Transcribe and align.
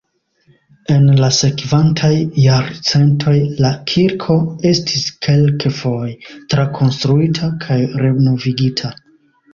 En 0.93 1.03
la 1.23 1.27
sekvantaj 1.39 2.09
jarcentoj 2.43 3.35
la 3.65 3.71
kirko 3.93 4.39
estis 4.73 5.05
kelkfoje 5.27 6.15
trakonstruita 6.55 7.55
kaj 7.67 7.81
renovigita. 8.07 8.95